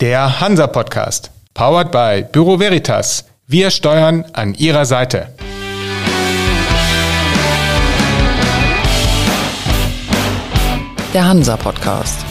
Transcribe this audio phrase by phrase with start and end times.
[0.00, 1.32] Der Hansa Podcast.
[1.54, 3.24] Powered by Büro Veritas.
[3.48, 5.34] Wir steuern an Ihrer Seite.
[11.12, 12.24] Der Hansa Podcast.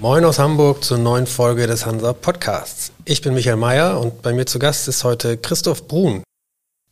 [0.00, 2.92] Moin aus Hamburg zur neuen Folge des Hansa Podcasts.
[3.04, 6.22] Ich bin Michael Mayer und bei mir zu Gast ist heute Christoph Brun,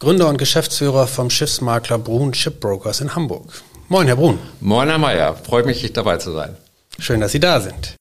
[0.00, 3.50] Gründer und Geschäftsführer vom Schiffsmakler Brun Shipbrokers in Hamburg.
[3.88, 4.38] Moin, Herr Brun.
[4.61, 5.34] Moin, Herr Mayer.
[5.34, 6.56] Freut mich, dabei zu sein.
[7.00, 7.96] Schön, dass Sie da sind.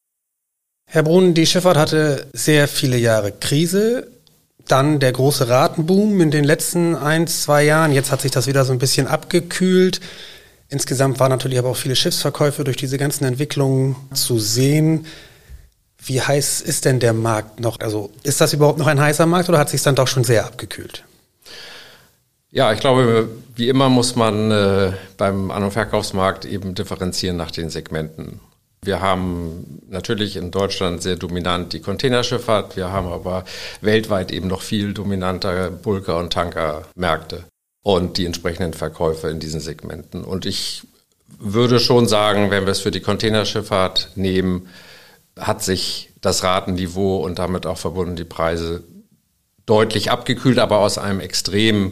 [0.86, 4.12] Herr Brun, die Schifffahrt hatte sehr viele Jahre Krise.
[4.68, 7.92] Dann der große Ratenboom in den letzten ein, zwei Jahren.
[7.92, 10.00] Jetzt hat sich das wieder so ein bisschen abgekühlt.
[10.70, 15.08] Insgesamt waren natürlich aber auch viele Schiffsverkäufe durch diese ganzen Entwicklungen zu sehen.
[15.98, 17.80] Wie heiß ist denn der Markt noch?
[17.80, 20.46] Also ist das überhaupt noch ein heißer Markt oder hat sich dann doch schon sehr
[20.46, 21.04] abgekühlt?
[22.58, 27.52] Ja, ich glaube, wie immer muss man äh, beim An- und Verkaufsmarkt eben differenzieren nach
[27.52, 28.40] den Segmenten.
[28.82, 33.46] Wir haben natürlich in Deutschland sehr dominant die Containerschifffahrt, wir haben aber
[33.82, 37.44] weltweit eben noch viel dominanter Bulker- und Tankermärkte
[37.84, 40.24] und die entsprechenden Verkäufe in diesen Segmenten.
[40.24, 40.82] Und ich
[41.38, 44.68] würde schon sagen, wenn wir es für die Containerschifffahrt nehmen,
[45.38, 48.84] hat sich das Ratenniveau und damit auch verbunden die Preise
[49.68, 51.92] deutlich abgekühlt, aber aus einem extrem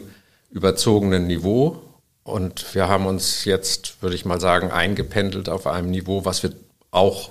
[0.50, 1.82] überzogenen Niveau.
[2.22, 6.52] Und wir haben uns jetzt, würde ich mal sagen, eingependelt auf einem Niveau, was wir
[6.90, 7.30] auch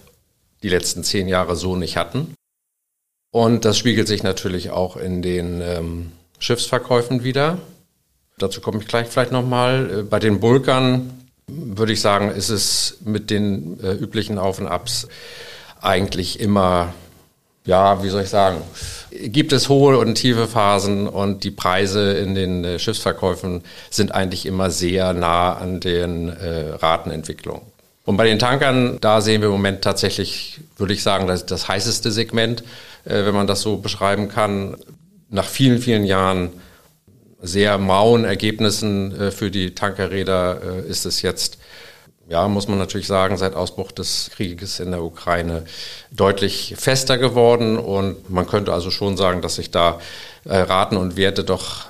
[0.64, 2.34] die letzten zehn Jahre so nicht hatten.
[3.32, 7.58] Und das spiegelt sich natürlich auch in den ähm, Schiffsverkäufen wieder.
[8.38, 10.00] Dazu komme ich gleich vielleicht nochmal.
[10.00, 14.68] Äh, bei den Bulkern würde ich sagen, ist es mit den äh, üblichen Auf und
[14.68, 15.08] Abs
[15.82, 16.94] eigentlich immer,
[17.66, 18.62] ja, wie soll ich sagen,
[19.24, 24.46] gibt es hohe und tiefe Phasen und die Preise in den äh, Schiffsverkäufen sind eigentlich
[24.46, 27.62] immer sehr nah an den äh, Ratenentwicklungen.
[28.06, 31.68] Und bei den Tankern, da sehen wir im Moment tatsächlich, würde ich sagen, das, das
[31.68, 32.64] heißeste Segment,
[33.06, 34.78] äh, wenn man das so beschreiben kann.
[35.30, 36.52] Nach vielen, vielen Jahren
[37.42, 41.58] sehr mauen Ergebnissen äh, für die Tankerräder äh, ist es jetzt,
[42.28, 45.66] ja, muss man natürlich sagen, seit Ausbruch des Krieges in der Ukraine
[46.12, 47.78] deutlich fester geworden.
[47.78, 50.00] Und man könnte also schon sagen, dass sich da
[50.46, 51.86] äh, Raten und Werte doch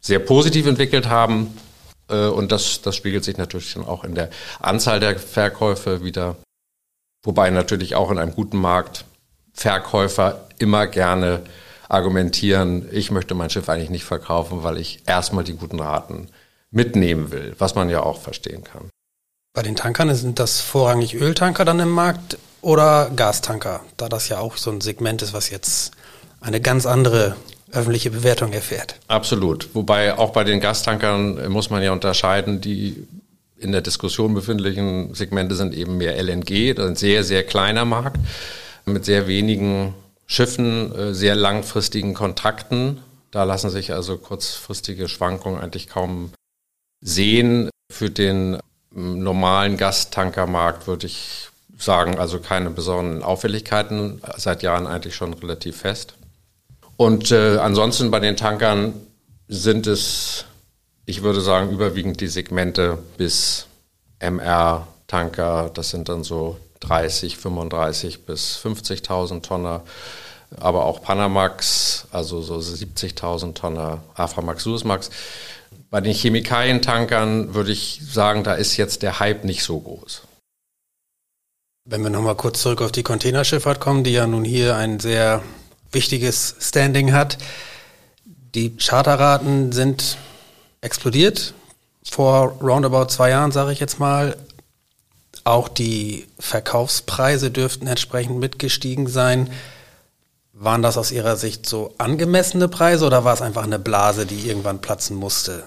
[0.00, 1.56] sehr positiv entwickelt haben.
[2.08, 4.28] Und das, das spiegelt sich natürlich dann auch in der
[4.60, 6.36] Anzahl der Verkäufe wieder.
[7.22, 9.06] Wobei natürlich auch in einem guten Markt
[9.54, 11.42] Verkäufer immer gerne
[11.88, 16.28] argumentieren, ich möchte mein Schiff eigentlich nicht verkaufen, weil ich erstmal die guten Raten
[16.70, 18.90] mitnehmen will, was man ja auch verstehen kann.
[19.54, 24.38] Bei den Tankern sind das vorrangig Öltanker dann im Markt oder Gastanker, da das ja
[24.38, 25.92] auch so ein Segment ist, was jetzt
[26.40, 27.36] eine ganz andere
[27.70, 28.96] öffentliche Bewertung erfährt.
[29.08, 29.68] Absolut.
[29.74, 33.06] Wobei auch bei den Gastankern muss man ja unterscheiden, die
[33.58, 37.84] in der Diskussion befindlichen Segmente sind eben mehr LNG, das ist ein sehr, sehr kleiner
[37.84, 38.18] Markt
[38.86, 39.94] mit sehr wenigen
[40.26, 43.02] Schiffen, äh, sehr langfristigen Kontrakten.
[43.30, 46.32] Da lassen sich also kurzfristige Schwankungen eigentlich kaum
[47.02, 47.68] sehen.
[47.92, 48.58] Für den
[48.94, 51.48] normalen Gastankermarkt würde ich
[51.78, 56.14] sagen, also keine besonderen Auffälligkeiten, seit Jahren eigentlich schon relativ fest.
[56.96, 58.94] Und äh, ansonsten bei den Tankern
[59.48, 60.44] sind es,
[61.06, 63.66] ich würde sagen, überwiegend die Segmente bis
[64.20, 69.82] MR-Tanker, das sind dann so 30, 35 bis 50.000 Tonner
[70.60, 75.10] aber auch Panamax, also so 70.000 Tonner Aframax, Suezmax.
[75.90, 80.22] Bei den Chemikalientankern würde ich sagen, da ist jetzt der Hype nicht so groß.
[81.84, 85.42] Wenn wir nochmal kurz zurück auf die Containerschifffahrt kommen, die ja nun hier ein sehr
[85.90, 87.38] wichtiges Standing hat.
[88.54, 90.16] Die Charterraten sind
[90.80, 91.54] explodiert
[92.04, 94.36] vor roundabout zwei Jahren, sage ich jetzt mal.
[95.44, 99.50] Auch die Verkaufspreise dürften entsprechend mitgestiegen sein.
[100.62, 104.48] Waren das aus Ihrer Sicht so angemessene Preise oder war es einfach eine Blase, die
[104.48, 105.64] irgendwann platzen musste?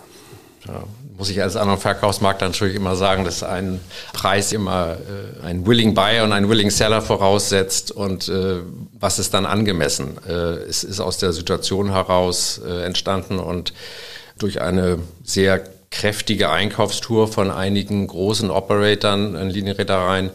[0.66, 0.84] Ja,
[1.18, 3.82] muss ich als anderen Verkaufsmarkt natürlich immer sagen, dass ein
[4.14, 8.62] Preis immer äh, ein Willing Buyer und ein Willing Seller voraussetzt und äh,
[8.98, 10.18] was ist dann angemessen?
[10.26, 13.74] Äh, es ist aus der Situation heraus äh, entstanden und
[14.38, 15.62] durch eine sehr
[15.96, 20.30] kräftige Einkaufstour von einigen großen Operatoren in Linienreedereien,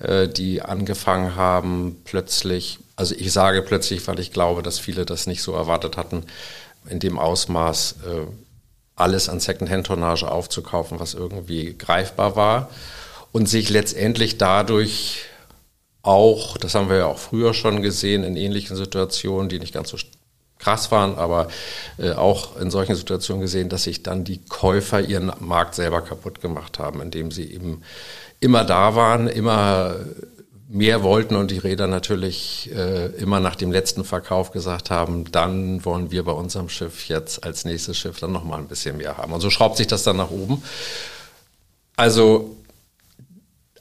[0.00, 5.26] äh, die angefangen haben, plötzlich also ich sage plötzlich, weil ich glaube, dass viele das
[5.26, 6.24] nicht so erwartet hatten,
[6.88, 8.26] in dem Ausmaß äh,
[8.96, 12.70] alles an Secondhand-Tonnage aufzukaufen, was irgendwie greifbar war
[13.32, 15.22] und sich letztendlich dadurch
[16.02, 19.88] auch, das haben wir ja auch früher schon gesehen, in ähnlichen Situationen, die nicht ganz
[19.88, 19.96] so
[20.58, 21.48] krass waren, aber
[21.98, 26.40] äh, auch in solchen Situationen gesehen, dass sich dann die Käufer ihren Markt selber kaputt
[26.40, 27.82] gemacht haben, indem sie eben
[28.40, 29.96] immer da waren, immer
[30.68, 35.84] mehr wollten und die Räder natürlich äh, immer nach dem letzten Verkauf gesagt haben, dann
[35.84, 39.32] wollen wir bei unserem Schiff jetzt als nächstes Schiff dann nochmal ein bisschen mehr haben.
[39.32, 40.62] Und so schraubt sich das dann nach oben.
[41.96, 42.56] Also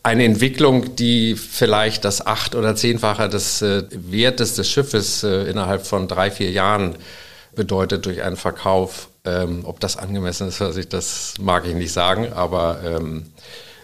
[0.04, 5.88] eine Entwicklung, die vielleicht das acht- oder zehnfache des äh, Wertes des Schiffes äh, innerhalb
[5.88, 6.96] von drei, vier Jahren
[7.56, 9.08] bedeutet durch einen Verkauf.
[9.26, 13.32] Ähm, ob das angemessen ist, ich, das mag ich nicht sagen, aber ähm,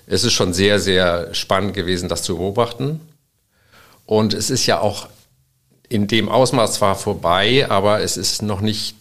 [0.06, 3.00] es ist schon sehr, sehr spannend gewesen, das zu beobachten.
[4.06, 5.08] Und es ist ja auch
[5.88, 8.98] in dem Ausmaß zwar vorbei, aber es ist noch nicht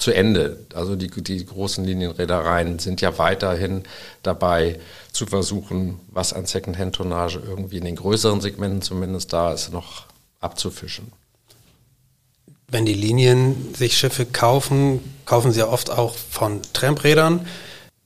[0.00, 0.58] zu Ende.
[0.74, 3.84] Also die, die großen Linienreedereien sind ja weiterhin
[4.22, 4.80] dabei
[5.12, 10.06] zu versuchen, was an Secondhand-Tonnage irgendwie in den größeren Segmenten zumindest da ist, noch
[10.40, 11.12] abzufischen.
[12.68, 17.46] Wenn die Linien sich Schiffe kaufen, kaufen sie ja oft auch von Tramprädern,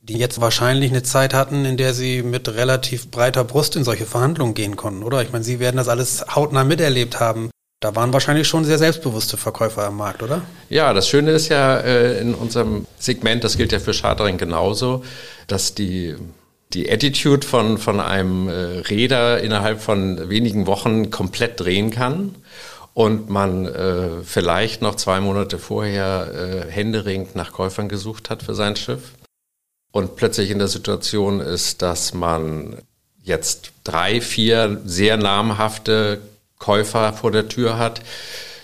[0.03, 4.07] die jetzt wahrscheinlich eine Zeit hatten, in der sie mit relativ breiter Brust in solche
[4.07, 5.23] Verhandlungen gehen konnten, oder?
[5.23, 7.51] Ich meine, Sie werden das alles hautnah miterlebt haben.
[7.85, 10.41] Da waren wahrscheinlich schon sehr selbstbewusste Verkäufer am Markt, oder?
[10.71, 15.05] Ja, das Schöne ist ja äh, in unserem Segment, das gilt ja für Chartering genauso,
[15.49, 16.15] dass die
[16.73, 22.35] die Attitude von, von einem äh, Räder innerhalb von wenigen Wochen komplett drehen kann
[22.95, 28.55] und man äh, vielleicht noch zwei Monate vorher äh, händeringend nach Käufern gesucht hat für
[28.55, 29.13] sein Schiff
[29.93, 32.79] und plötzlich in der Situation ist, dass man
[33.23, 36.23] jetzt drei, vier sehr namhafte
[36.65, 38.01] Käufer vor der Tür hat,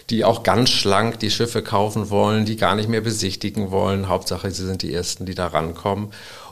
[0.09, 4.09] die auch ganz schlank die Schiffe kaufen wollen, die gar nicht mehr besichtigen wollen.
[4.09, 6.09] Hauptsache, sie sind die Ersten, die da rankommen.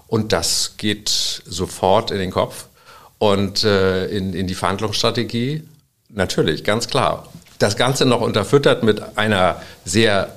[0.06, 2.66] Und das geht sofort in den Kopf
[3.16, 5.62] und äh, in, in die Verhandlungsstrategie.
[6.10, 7.28] Natürlich, ganz klar.
[7.58, 10.34] Das Ganze noch unterfüttert mit einer sehr,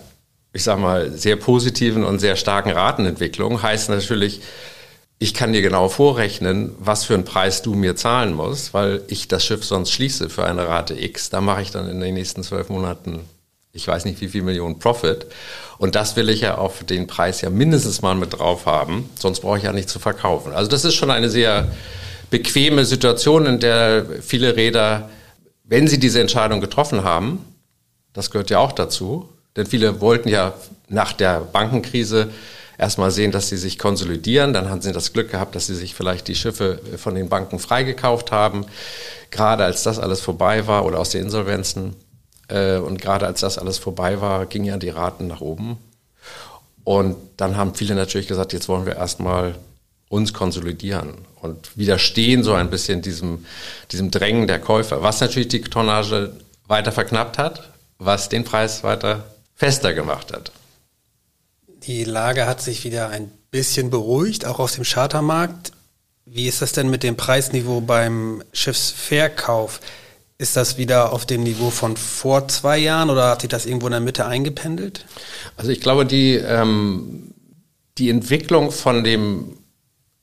[0.53, 4.41] ich sag mal, sehr positiven und sehr starken Ratenentwicklung heißt natürlich,
[5.21, 9.27] ich kann dir genau vorrechnen, was für einen Preis du mir zahlen musst, weil ich
[9.27, 11.29] das Schiff sonst schließe für eine Rate X.
[11.29, 13.19] Da mache ich dann in den nächsten zwölf Monaten,
[13.71, 15.27] ich weiß nicht wie viel Millionen Profit.
[15.77, 19.41] Und das will ich ja auf den Preis ja mindestens mal mit drauf haben, sonst
[19.41, 20.53] brauche ich ja nicht zu verkaufen.
[20.53, 21.71] Also das ist schon eine sehr
[22.31, 25.11] bequeme Situation, in der viele Räder,
[25.63, 27.45] wenn sie diese Entscheidung getroffen haben,
[28.13, 30.55] das gehört ja auch dazu, denn viele wollten ja
[30.89, 32.31] nach der Bankenkrise
[32.81, 34.53] erstmal sehen, dass sie sich konsolidieren.
[34.53, 37.59] Dann haben sie das Glück gehabt, dass sie sich vielleicht die Schiffe von den Banken
[37.59, 38.65] freigekauft haben.
[39.29, 41.95] Gerade als das alles vorbei war oder aus den Insolvenzen.
[42.47, 45.77] Äh, und gerade als das alles vorbei war, gingen ja die Raten nach oben.
[46.83, 49.55] Und dann haben viele natürlich gesagt, jetzt wollen wir erstmal
[50.09, 53.45] uns konsolidieren und widerstehen so ein bisschen diesem,
[53.91, 56.33] diesem Drängen der Käufer, was natürlich die Tonnage
[56.67, 57.69] weiter verknappt hat,
[57.99, 59.23] was den Preis weiter
[59.55, 60.51] fester gemacht hat.
[61.83, 65.71] Die Lage hat sich wieder ein bisschen beruhigt, auch auf dem Chartermarkt.
[66.25, 69.81] Wie ist das denn mit dem Preisniveau beim Schiffsverkauf?
[70.37, 73.87] Ist das wieder auf dem Niveau von vor zwei Jahren oder hat sich das irgendwo
[73.87, 75.05] in der Mitte eingependelt?
[75.57, 77.33] Also ich glaube, die, ähm,
[77.97, 79.57] die Entwicklung von dem,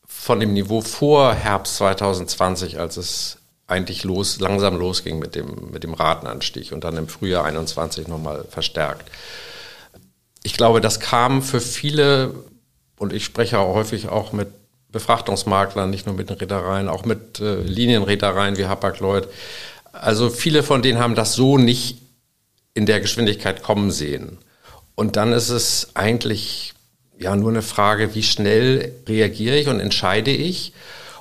[0.06, 5.82] von dem Niveau vor Herbst 2020, als es eigentlich los, langsam losging mit dem, mit
[5.82, 9.10] dem Ratenanstieg und dann im Frühjahr 21 nochmal verstärkt,
[10.42, 12.34] ich glaube, das kam für viele,
[12.98, 14.48] und ich spreche auch häufig auch mit
[14.90, 19.28] Befrachtungsmaklern, nicht nur mit den Reedereien, auch mit äh, Linienreedereien wie Hapag-Lloyd.
[19.92, 21.98] Also viele von denen haben das so nicht
[22.74, 24.38] in der Geschwindigkeit kommen sehen.
[24.94, 26.72] Und dann ist es eigentlich
[27.18, 30.72] ja nur eine Frage, wie schnell reagiere ich und entscheide ich.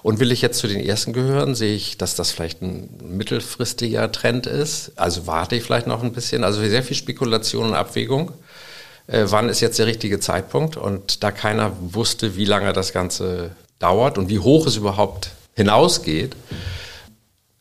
[0.03, 4.09] Und will ich jetzt zu den ersten gehören, sehe ich, dass das vielleicht ein mittelfristiger
[4.11, 4.93] Trend ist.
[4.95, 6.45] Also warte ich vielleicht noch ein bisschen.
[6.45, 8.31] Also sehr viel Spekulation und Abwägung
[9.07, 10.77] äh, wann ist jetzt der richtige Zeitpunkt.
[10.77, 16.35] Und da keiner wusste, wie lange das Ganze dauert und wie hoch es überhaupt hinausgeht,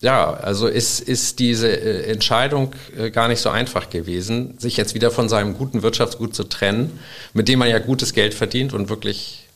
[0.01, 4.95] ja, also ist, ist diese äh, Entscheidung äh, gar nicht so einfach gewesen, sich jetzt
[4.95, 6.99] wieder von seinem guten Wirtschaftsgut zu trennen,
[7.33, 9.49] mit dem man ja gutes Geld verdient und wirklich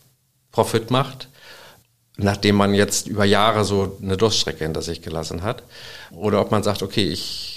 [0.50, 1.28] Profit macht,
[2.16, 5.62] nachdem man jetzt über Jahre so eine Durststrecke hinter sich gelassen hat.
[6.10, 7.49] Oder ob man sagt, okay, ich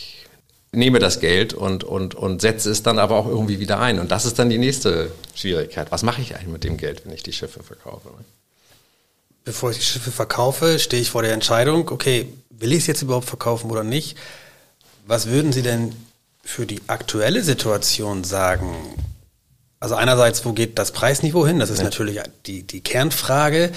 [0.74, 4.00] nehme das Geld und, und, und setze es dann aber auch irgendwie wieder ein.
[4.00, 5.92] Und das ist dann die nächste Schwierigkeit.
[5.92, 8.10] Was mache ich eigentlich mit dem Geld, wenn ich die Schiffe verkaufe?
[9.46, 13.01] Bevor ich die Schiffe verkaufe, stehe ich vor der Entscheidung, okay, will ich es jetzt
[13.01, 14.18] überhaupt verkaufen oder nicht?
[15.06, 15.94] Was würden Sie denn
[16.44, 18.75] für die aktuelle Situation sagen?
[19.80, 21.60] Also einerseits, wo geht das Preisniveau hin?
[21.60, 21.84] Das ist ja.
[21.84, 23.72] natürlich die, die Kernfrage.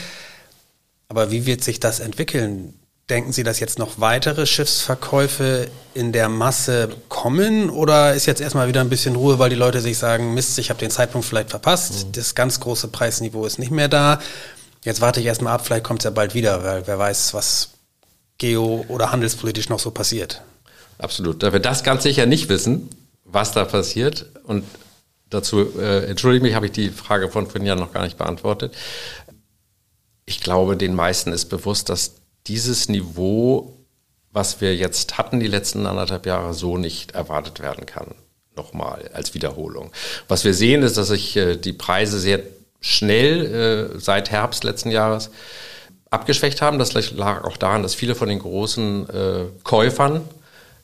[1.09, 2.75] Aber wie wird sich das entwickeln?
[3.09, 8.67] Denken Sie, dass jetzt noch weitere Schiffsverkäufe in der Masse kommen oder ist jetzt erstmal
[8.67, 11.51] wieder ein bisschen Ruhe, weil die Leute sich sagen, Mist, ich habe den Zeitpunkt vielleicht
[11.51, 12.13] verpasst, mhm.
[12.13, 14.19] das ganz große Preisniveau ist nicht mehr da.
[14.83, 17.71] Jetzt warte ich erstmal ab, vielleicht kommt es ja bald wieder, weil wer weiß, was
[18.39, 20.43] geo- oder handelspolitisch noch so passiert.
[20.99, 21.45] Absolut.
[21.45, 22.89] Da wir das ganz sicher nicht wissen,
[23.25, 24.65] was da passiert und
[25.31, 28.75] dazu, äh, entschuldige mich, habe ich die Frage von vorhin ja noch gar nicht beantwortet.
[30.25, 32.15] Ich glaube, den meisten ist bewusst, dass
[32.49, 33.77] dieses Niveau,
[34.33, 38.15] was wir jetzt hatten, die letzten anderthalb Jahre, so nicht erwartet werden kann.
[38.57, 39.93] Nochmal als Wiederholung.
[40.29, 42.41] Was wir sehen, ist, dass sich äh, die Preise sehr
[42.81, 45.31] schnell äh, seit Herbst letzten Jahres
[46.11, 46.79] abgeschwächt haben.
[46.79, 50.23] Das lag auch daran, dass viele von den großen äh, Käufern,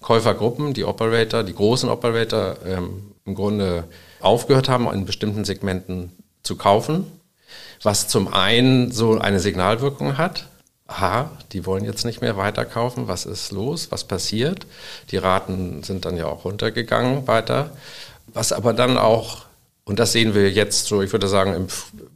[0.01, 3.85] Käufergruppen, die Operator, die großen Operator ähm, im Grunde
[4.21, 7.07] aufgehört haben, in bestimmten Segmenten zu kaufen,
[7.83, 10.47] was zum einen so eine Signalwirkung hat,
[10.93, 14.67] aha, die wollen jetzt nicht mehr weiterkaufen, was ist los, was passiert?
[15.11, 17.71] Die Raten sind dann ja auch runtergegangen weiter.
[18.27, 19.47] Was aber dann auch,
[19.85, 21.67] und das sehen wir jetzt so, ich würde sagen, im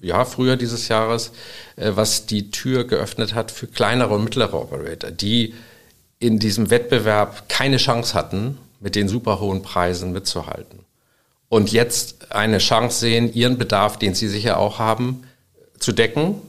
[0.00, 1.32] ja, Frühjahr dieses Jahres,
[1.76, 5.54] äh, was die Tür geöffnet hat für kleinere und mittlere Operator, die
[6.18, 10.80] in diesem Wettbewerb keine Chance hatten, mit den super hohen Preisen mitzuhalten.
[11.48, 15.22] Und jetzt eine Chance sehen, ihren Bedarf, den sie sicher auch haben,
[15.78, 16.42] zu decken,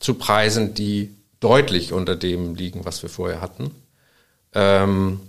[0.00, 3.70] zu Preisen, die deutlich unter dem liegen, was wir vorher hatten.
[4.54, 5.20] Ähm,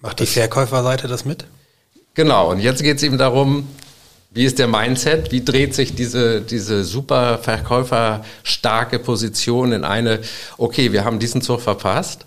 [0.00, 1.44] Macht die Verkäuferseite das mit?
[2.14, 3.68] Genau, und jetzt geht es eben darum,
[4.32, 5.32] wie ist der Mindset?
[5.32, 10.20] Wie dreht sich diese, diese super verkäuferstarke Position in eine,
[10.56, 12.26] okay, wir haben diesen Zug verpasst.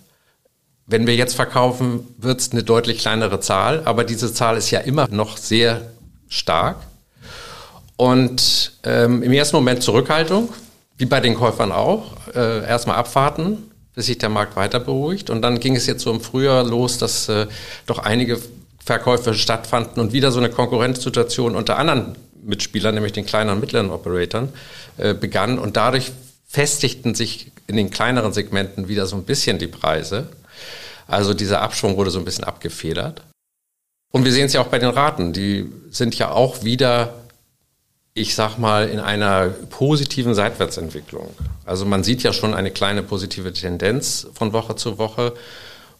[0.85, 4.79] Wenn wir jetzt verkaufen, wird es eine deutlich kleinere Zahl, aber diese Zahl ist ja
[4.79, 5.93] immer noch sehr
[6.27, 6.77] stark.
[7.95, 10.49] Und ähm, im ersten Moment Zurückhaltung,
[10.97, 15.29] wie bei den Käufern auch, äh, erstmal abwarten, bis sich der Markt weiter beruhigt.
[15.29, 17.47] Und dann ging es jetzt so im Frühjahr los, dass äh,
[17.85, 18.39] doch einige
[18.83, 23.89] Verkäufe stattfanden und wieder so eine Konkurrenzsituation unter anderen Mitspielern, nämlich den kleinen und mittleren
[23.89, 24.49] Operatoren,
[24.97, 25.57] äh, begann.
[25.57, 26.11] Und dadurch
[26.47, 30.27] festigten sich in den kleineren Segmenten wieder so ein bisschen die Preise.
[31.07, 33.21] Also dieser Abschwung wurde so ein bisschen abgefedert.
[34.11, 35.33] Und wir sehen es ja auch bei den Raten.
[35.33, 37.22] Die sind ja auch wieder
[38.13, 41.33] ich sag mal, in einer positiven Seitwärtsentwicklung.
[41.65, 45.33] Also man sieht ja schon eine kleine positive Tendenz von Woche zu Woche.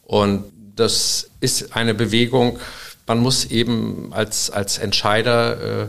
[0.04, 0.44] Und
[0.76, 2.60] das ist eine Bewegung,
[3.08, 5.88] man muss eben als, als Entscheider äh,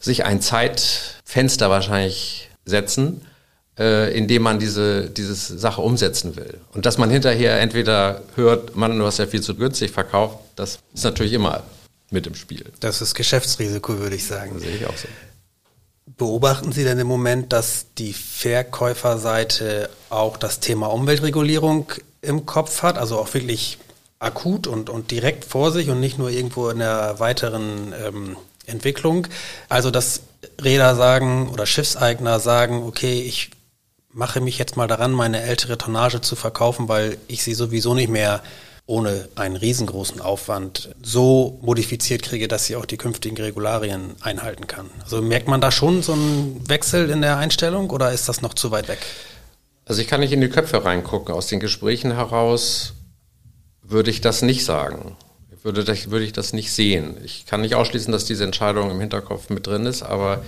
[0.00, 3.22] sich ein Zeitfenster wahrscheinlich setzen,
[3.78, 6.58] äh, in dem man diese, diese Sache umsetzen will.
[6.72, 10.80] Und dass man hinterher entweder hört, Mann, du hast ja viel zu günstig verkauft, das
[10.92, 11.62] ist natürlich immer
[12.10, 12.64] mit im Spiel.
[12.80, 14.52] Das ist Geschäftsrisiko, würde ich sagen.
[14.54, 15.08] Das sehe ich auch so.
[16.16, 22.96] Beobachten Sie denn im Moment, dass die Verkäuferseite auch das Thema Umweltregulierung im Kopf hat,
[22.96, 23.78] also auch wirklich
[24.18, 28.36] akut und, und direkt vor sich und nicht nur irgendwo in der weiteren ähm,
[28.66, 29.26] Entwicklung?
[29.68, 30.22] Also, dass
[30.62, 33.50] Räder sagen oder Schiffseigner sagen, okay, ich
[34.10, 38.08] mache mich jetzt mal daran, meine ältere Tonnage zu verkaufen, weil ich sie sowieso nicht
[38.08, 38.42] mehr
[38.88, 44.88] ohne einen riesengroßen Aufwand so modifiziert kriege, dass sie auch die künftigen Regularien einhalten kann.
[45.02, 48.54] Also merkt man da schon so einen Wechsel in der Einstellung oder ist das noch
[48.54, 48.98] zu weit weg?
[49.84, 51.34] Also ich kann nicht in die Köpfe reingucken.
[51.34, 52.94] Aus den Gesprächen heraus
[53.82, 55.16] würde ich das nicht sagen.
[55.62, 57.18] Würde, würde ich das nicht sehen.
[57.22, 60.42] Ich kann nicht ausschließen, dass diese Entscheidung im Hinterkopf mit drin ist, aber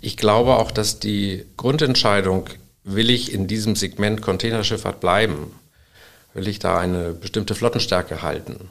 [0.00, 2.48] ich glaube auch, dass die Grundentscheidung,
[2.82, 5.50] will ich in diesem Segment Containerschifffahrt bleiben,
[6.34, 8.68] will ich da eine bestimmte Flottenstärke halten.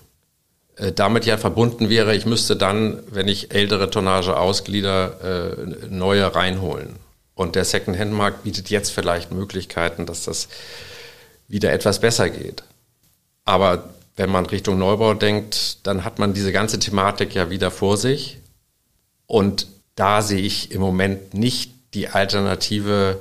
[0.75, 6.35] Äh, damit ja verbunden wäre, ich müsste dann, wenn ich ältere Tonnage ausglieder, äh, neue
[6.35, 6.97] reinholen.
[7.35, 10.49] Und der Second-Hand-Markt bietet jetzt vielleicht Möglichkeiten, dass das
[11.47, 12.63] wieder etwas besser geht.
[13.45, 17.97] Aber wenn man Richtung Neubau denkt, dann hat man diese ganze Thematik ja wieder vor
[17.97, 18.37] sich.
[19.25, 23.19] Und da sehe ich im Moment nicht die Alternative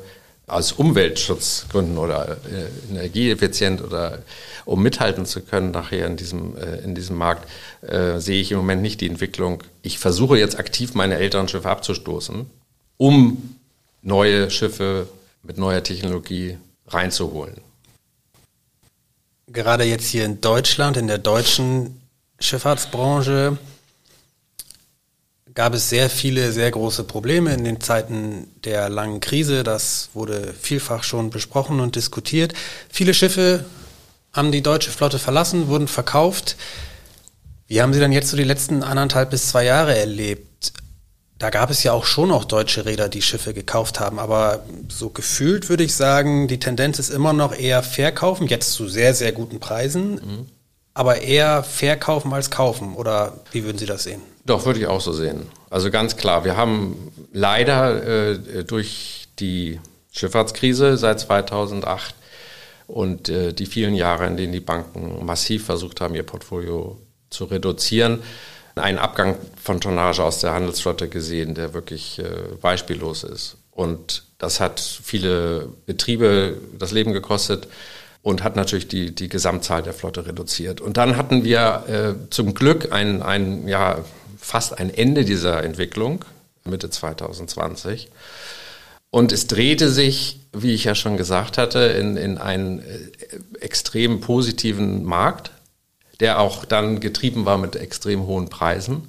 [0.52, 4.18] aus Umweltschutzgründen oder äh, energieeffizient oder
[4.64, 7.48] um mithalten zu können nachher in diesem, äh, in diesem Markt,
[7.82, 9.62] äh, sehe ich im Moment nicht die Entwicklung.
[9.82, 12.46] Ich versuche jetzt aktiv meine älteren Schiffe abzustoßen,
[12.98, 13.56] um
[14.02, 15.08] neue Schiffe
[15.42, 17.56] mit neuer Technologie reinzuholen.
[19.48, 22.00] Gerade jetzt hier in Deutschland, in der deutschen
[22.38, 23.58] Schifffahrtsbranche,
[25.54, 29.64] gab es sehr viele, sehr große Probleme in den Zeiten der langen Krise.
[29.64, 32.54] Das wurde vielfach schon besprochen und diskutiert.
[32.88, 33.64] Viele Schiffe
[34.32, 36.56] haben die deutsche Flotte verlassen, wurden verkauft.
[37.66, 40.72] Wie haben Sie dann jetzt so die letzten anderthalb bis zwei Jahre erlebt?
[41.42, 45.10] da gab es ja auch schon noch deutsche Räder, die Schiffe gekauft haben, aber so
[45.10, 49.32] gefühlt würde ich sagen, die Tendenz ist immer noch eher verkaufen, jetzt zu sehr, sehr
[49.32, 50.46] guten Preisen, mhm.
[50.94, 52.94] aber eher verkaufen als kaufen.
[52.94, 54.22] Oder wie würden Sie das sehen?
[54.44, 55.46] Doch, würde ich auch so sehen.
[55.70, 59.80] Also ganz klar, wir haben leider äh, durch die
[60.12, 62.14] Schifffahrtskrise seit 2008
[62.86, 66.98] und äh, die vielen Jahre, in denen die Banken massiv versucht haben, ihr Portfolio
[67.30, 68.22] zu reduzieren,
[68.74, 73.56] einen Abgang von Tonnage aus der Handelsflotte gesehen, der wirklich äh, beispiellos ist.
[73.70, 77.68] Und das hat viele Betriebe das Leben gekostet
[78.22, 80.80] und hat natürlich die, die Gesamtzahl der Flotte reduziert.
[80.80, 83.98] Und dann hatten wir äh, zum Glück ein, ein, ja,
[84.42, 86.24] fast ein Ende dieser Entwicklung,
[86.64, 88.10] Mitte 2020.
[89.10, 93.10] Und es drehte sich, wie ich ja schon gesagt hatte, in, in einen äh,
[93.60, 95.50] extrem positiven Markt
[96.22, 99.08] der auch dann getrieben war mit extrem hohen Preisen.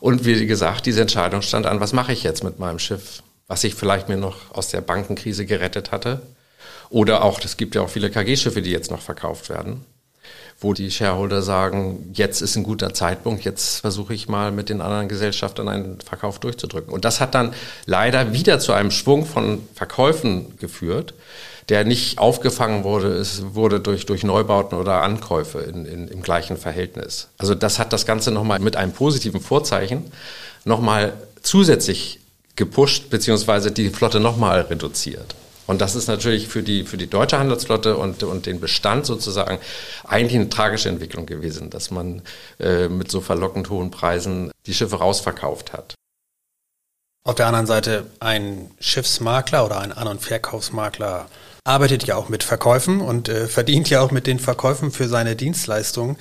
[0.00, 3.64] Und wie gesagt, diese Entscheidung stand an, was mache ich jetzt mit meinem Schiff, was
[3.64, 6.22] ich vielleicht mir noch aus der Bankenkrise gerettet hatte.
[6.88, 9.84] Oder auch, es gibt ja auch viele KG-Schiffe, die jetzt noch verkauft werden,
[10.60, 14.80] wo die Shareholder sagen, jetzt ist ein guter Zeitpunkt, jetzt versuche ich mal mit den
[14.80, 16.92] anderen Gesellschaftern einen Verkauf durchzudrücken.
[16.92, 17.54] Und das hat dann
[17.86, 21.14] leider wieder zu einem Schwung von Verkäufen geführt,
[21.68, 26.56] der nicht aufgefangen wurde, es wurde durch, durch Neubauten oder Ankäufe in, in, im gleichen
[26.56, 27.28] Verhältnis.
[27.38, 30.12] Also das hat das Ganze nochmal mit einem positiven Vorzeichen
[30.64, 32.20] nochmal zusätzlich
[32.56, 35.34] gepusht, beziehungsweise die Flotte nochmal reduziert.
[35.66, 39.58] Und das ist natürlich für die, für die deutsche Handelsflotte und, und den Bestand sozusagen
[40.04, 42.22] eigentlich eine tragische Entwicklung gewesen, dass man
[42.60, 45.94] äh, mit so verlockend hohen Preisen die Schiffe rausverkauft hat.
[47.26, 51.26] Auf der anderen Seite ein Schiffsmakler oder ein An- und Verkaufsmakler
[51.64, 55.34] arbeitet ja auch mit Verkäufen und äh, verdient ja auch mit den Verkäufen für seine
[55.34, 56.18] Dienstleistungen.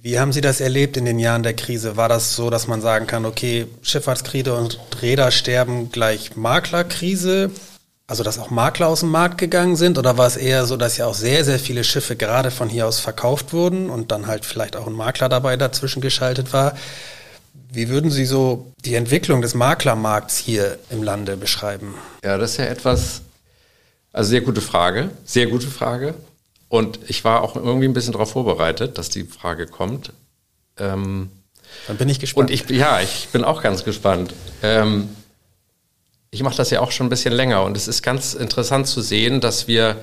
[0.00, 1.98] Wie haben Sie das erlebt in den Jahren der Krise?
[1.98, 7.50] War das so, dass man sagen kann, okay, Schifffahrtskrise und Räder sterben gleich Maklerkrise?
[8.08, 9.98] Also, dass auch Makler aus dem Markt gegangen sind?
[9.98, 12.86] Oder war es eher so, dass ja auch sehr, sehr viele Schiffe gerade von hier
[12.86, 16.74] aus verkauft wurden und dann halt vielleicht auch ein Makler dabei dazwischen geschaltet war?
[17.70, 21.94] Wie würden Sie so die Entwicklung des Maklermarkts hier im Lande beschreiben?
[22.24, 23.20] Ja, das ist ja etwas,
[24.10, 26.14] also sehr gute Frage, sehr gute Frage.
[26.70, 30.14] Und ich war auch irgendwie ein bisschen darauf vorbereitet, dass die Frage kommt.
[30.78, 31.30] Ähm,
[31.86, 32.48] Dann bin ich gespannt.
[32.48, 34.32] Und ich, ja, ich bin auch ganz gespannt.
[34.62, 35.10] Ähm,
[36.30, 39.00] ich mache das ja auch schon ein bisschen länger und es ist ganz interessant zu
[39.00, 40.02] sehen, dass wir,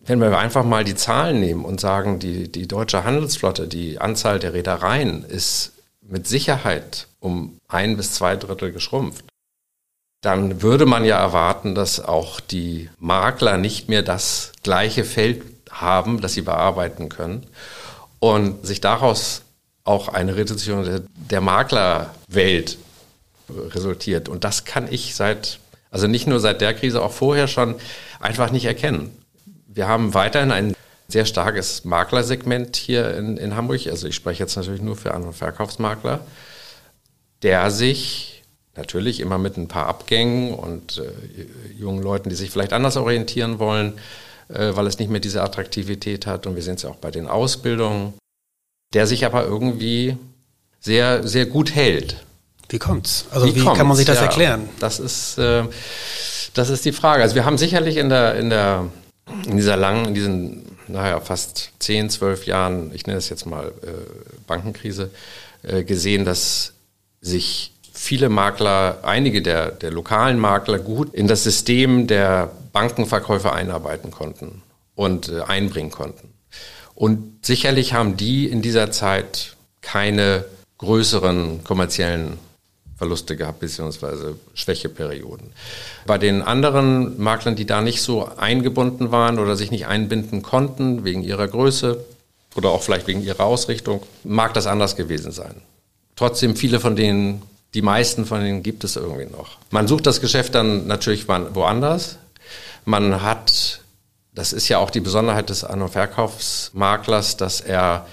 [0.00, 4.38] wenn wir einfach mal die Zahlen nehmen und sagen, die, die deutsche Handelsflotte, die Anzahl
[4.38, 9.24] der Reedereien ist mit Sicherheit um ein bis zwei Drittel geschrumpft
[10.20, 16.20] dann würde man ja erwarten, dass auch die Makler nicht mehr das gleiche Feld haben,
[16.20, 17.46] das sie bearbeiten können
[18.18, 19.42] und sich daraus
[19.84, 22.78] auch eine Reduzierung der, der Maklerwelt
[23.48, 24.28] resultiert.
[24.28, 25.58] Und das kann ich seit,
[25.90, 27.74] also nicht nur seit der Krise, auch vorher schon
[28.20, 29.10] einfach nicht erkennen.
[29.66, 30.74] Wir haben weiterhin ein
[31.08, 33.86] sehr starkes Maklersegment hier in, in Hamburg.
[33.86, 36.20] Also ich spreche jetzt natürlich nur für An- und Verkaufsmakler,
[37.42, 38.38] der sich
[38.78, 43.58] Natürlich immer mit ein paar Abgängen und äh, jungen Leuten, die sich vielleicht anders orientieren
[43.58, 43.94] wollen,
[44.48, 46.46] äh, weil es nicht mehr diese Attraktivität hat.
[46.46, 48.14] Und wir sehen es ja auch bei den Ausbildungen,
[48.94, 50.16] der sich aber irgendwie
[50.78, 52.24] sehr, sehr gut hält.
[52.68, 53.26] Wie kommt's?
[53.30, 53.78] Also wie, wie kommt's?
[53.78, 54.68] kann man sich das ja, erklären?
[54.78, 55.64] Das ist, äh,
[56.54, 57.22] das ist die Frage.
[57.22, 58.86] Also wir haben sicherlich in der, in der,
[59.46, 63.68] in dieser langen, in diesen, naja, fast zehn, zwölf Jahren, ich nenne es jetzt mal
[63.82, 63.90] äh,
[64.46, 65.10] Bankenkrise,
[65.62, 66.74] äh, gesehen, dass
[67.20, 74.10] sich viele Makler, einige der, der lokalen Makler gut in das System der Bankenverkäufe einarbeiten
[74.10, 74.62] konnten
[74.94, 76.32] und äh, einbringen konnten.
[76.94, 80.44] Und sicherlich haben die in dieser Zeit keine
[80.78, 82.38] größeren kommerziellen
[82.98, 85.52] Verluste gehabt, beziehungsweise Schwächeperioden.
[86.06, 91.04] Bei den anderen Maklern, die da nicht so eingebunden waren oder sich nicht einbinden konnten,
[91.04, 92.04] wegen ihrer Größe
[92.56, 95.54] oder auch vielleicht wegen ihrer Ausrichtung, mag das anders gewesen sein.
[96.16, 97.42] Trotzdem, viele von denen
[97.74, 99.58] die meisten von denen gibt es irgendwie noch.
[99.70, 102.16] Man sucht das Geschäft dann natürlich woanders.
[102.84, 103.80] Man hat,
[104.34, 108.06] das ist ja auch die Besonderheit des An- und Verkaufsmaklers, dass er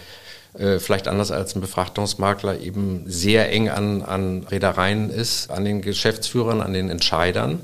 [0.57, 5.81] äh, vielleicht anders als ein Befrachtungsmakler eben sehr eng an, an Reedereien ist, an den
[5.81, 7.61] Geschäftsführern, an den Entscheidern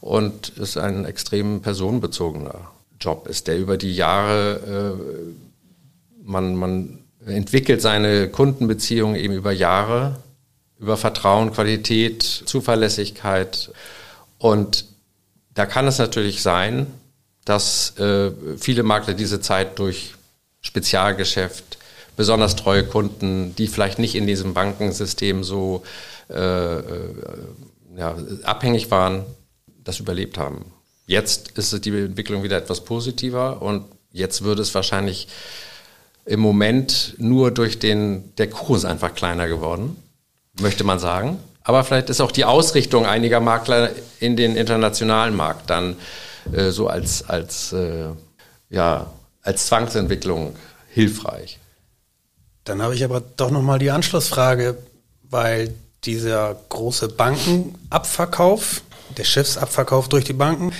[0.00, 7.82] und ist ein extrem personenbezogener Job ist, der über die Jahre, äh, man, man entwickelt
[7.82, 10.16] seine Kundenbeziehungen eben über Jahre
[10.82, 13.70] über Vertrauen, Qualität, Zuverlässigkeit.
[14.38, 14.84] Und
[15.54, 16.88] da kann es natürlich sein,
[17.44, 20.14] dass äh, viele Makler diese Zeit durch
[20.60, 21.78] Spezialgeschäft,
[22.16, 25.82] besonders treue Kunden, die vielleicht nicht in diesem Bankensystem so
[26.30, 26.82] äh, äh,
[27.96, 29.24] ja, abhängig waren,
[29.84, 30.64] das überlebt haben.
[31.06, 35.28] Jetzt ist die Entwicklung wieder etwas positiver und jetzt würde es wahrscheinlich
[36.24, 39.96] im Moment nur durch den, der Kurs einfach kleiner geworden,
[40.60, 41.38] möchte man sagen.
[41.64, 45.96] Aber vielleicht ist auch die Ausrichtung einiger Makler in den internationalen Markt dann
[46.52, 48.06] äh, so als, als, äh,
[48.70, 49.10] ja,
[49.42, 50.56] als Zwangsentwicklung
[50.88, 51.58] hilfreich.
[52.64, 54.76] Dann habe ich aber doch nochmal die Anschlussfrage,
[55.28, 58.82] weil dieser große Bankenabverkauf,
[59.16, 60.72] der Schiffsabverkauf durch die Banken,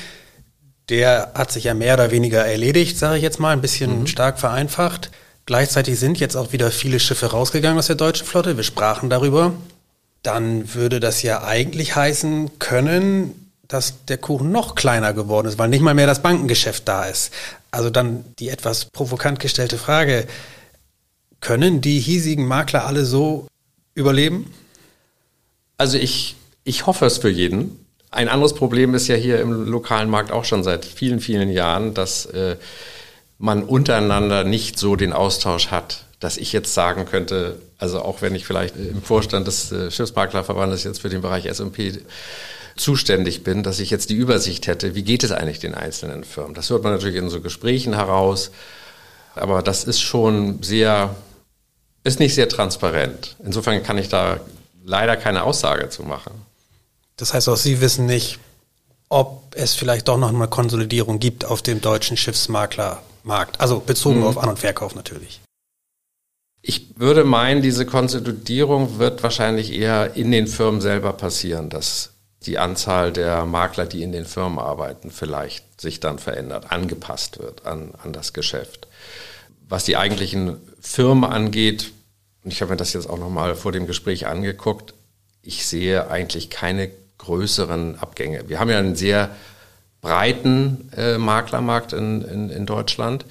[0.89, 4.07] der hat sich ja mehr oder weniger erledigt, sage ich jetzt mal, ein bisschen mhm.
[4.07, 5.11] stark vereinfacht.
[5.47, 8.57] Gleichzeitig sind jetzt auch wieder viele Schiffe rausgegangen aus der deutschen Flotte.
[8.57, 9.53] Wir sprachen darüber
[10.23, 15.69] dann würde das ja eigentlich heißen können, dass der Kuchen noch kleiner geworden ist, weil
[15.69, 17.33] nicht mal mehr das Bankengeschäft da ist.
[17.71, 20.27] Also dann die etwas provokant gestellte Frage,
[21.43, 23.47] können die hiesigen Makler alle so
[23.95, 24.51] überleben?
[25.77, 27.85] Also ich, ich hoffe es für jeden.
[28.11, 31.93] Ein anderes Problem ist ja hier im lokalen Markt auch schon seit vielen, vielen Jahren,
[31.93, 32.57] dass äh,
[33.37, 38.35] man untereinander nicht so den Austausch hat dass ich jetzt sagen könnte, also auch wenn
[38.37, 41.99] ich vielleicht im Vorstand des äh, Schiffsmaklerverbandes jetzt für den Bereich S&P
[42.77, 46.55] zuständig bin, dass ich jetzt die Übersicht hätte, wie geht es eigentlich den einzelnen Firmen.
[46.55, 48.53] Das hört man natürlich in so Gesprächen heraus,
[49.35, 51.17] aber das ist schon sehr,
[52.05, 53.37] ist nicht sehr transparent.
[53.45, 54.41] Insofern kann ich da
[54.85, 56.33] leider keine Aussage zu machen.
[57.17, 58.39] Das heißt auch, Sie wissen nicht,
[59.09, 64.27] ob es vielleicht doch noch eine Konsolidierung gibt auf dem deutschen Schiffsmaklermarkt, also bezogen mhm.
[64.27, 65.41] auf An- und Verkauf natürlich.
[66.63, 72.11] Ich würde meinen, diese Konsolidierung wird wahrscheinlich eher in den Firmen selber passieren, dass
[72.47, 77.67] die Anzahl der Makler, die in den Firmen arbeiten, vielleicht sich dann verändert, angepasst wird
[77.67, 78.87] an, an das Geschäft.
[79.73, 81.93] Was die eigentlichen Firmen angeht,
[82.45, 84.93] und ich habe mir das jetzt auch nochmal vor dem Gespräch angeguckt,
[85.43, 88.51] ich sehe eigentlich keine größeren Abgänge.
[88.51, 89.31] Wir haben ja einen sehr
[90.03, 93.25] breiten äh, Maklermarkt in, in, in Deutschland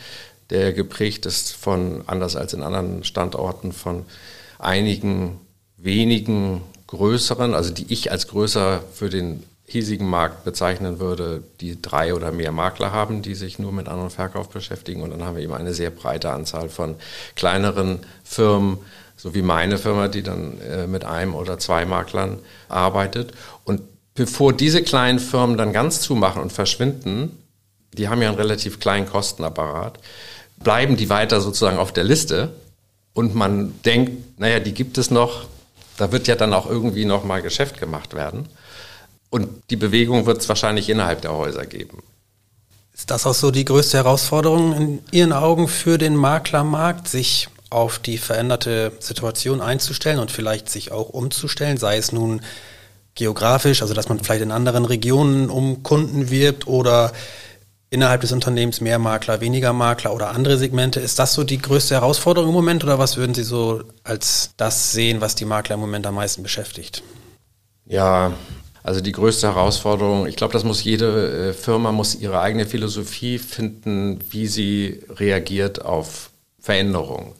[0.49, 4.07] der geprägt ist von, anders als in anderen Standorten, von
[4.57, 5.39] einigen
[5.77, 12.13] wenigen größeren, also die ich als größer für den hiesigen Markt bezeichnen würde, die drei
[12.13, 15.01] oder mehr Makler haben, die sich nur mit An- und Verkauf beschäftigen.
[15.01, 16.95] Und dann haben wir eben eine sehr breite Anzahl von
[17.35, 18.79] kleineren Firmen,
[19.15, 23.33] so wie meine Firma, die dann äh, mit einem oder zwei Maklern arbeitet.
[23.63, 23.81] Und
[24.13, 27.37] bevor diese kleinen Firmen dann ganz zumachen und verschwinden,
[27.93, 29.99] die haben ja einen relativ kleinen Kostenapparat,
[30.57, 32.49] bleiben die weiter sozusagen auf der Liste
[33.13, 35.45] und man denkt, naja, die gibt es noch,
[35.97, 38.47] da wird ja dann auch irgendwie noch mal Geschäft gemacht werden.
[39.31, 42.03] Und die Bewegung wird es wahrscheinlich innerhalb der Häuser geben.
[42.93, 47.97] Ist das auch so die größte Herausforderung in Ihren Augen für den Maklermarkt, sich auf
[47.97, 52.41] die veränderte Situation einzustellen und vielleicht sich auch umzustellen, sei es nun
[53.15, 57.13] geografisch, also dass man vielleicht in anderen Regionen um Kunden wirbt oder
[57.89, 60.99] innerhalb des Unternehmens mehr Makler, weniger Makler oder andere Segmente.
[60.99, 64.91] Ist das so die größte Herausforderung im Moment oder was würden Sie so als das
[64.91, 67.03] sehen, was die Makler im Moment am meisten beschäftigt?
[67.85, 68.33] Ja,
[68.83, 73.37] also die größte Herausforderung, ich glaube, das muss jede äh, Firma muss ihre eigene Philosophie
[73.37, 77.33] finden, wie sie reagiert auf Veränderungen.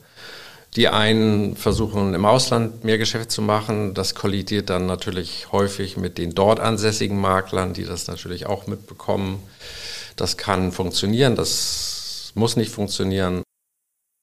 [0.76, 3.92] Die einen versuchen im Ausland mehr Geschäft zu machen.
[3.92, 9.42] Das kollidiert dann natürlich häufig mit den dort ansässigen Maklern, die das natürlich auch mitbekommen.
[10.16, 13.42] Das kann funktionieren, das muss nicht funktionieren.